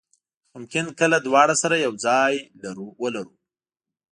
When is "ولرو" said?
3.01-3.25